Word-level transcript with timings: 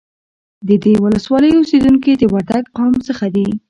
د 0.67 0.69
دې 0.83 0.93
ولسوالۍ 1.03 1.51
اوسیدونکي 1.55 2.11
د 2.17 2.23
وردگ 2.33 2.63
قوم 2.77 2.93
څخه 3.07 3.25
دي 3.35 3.47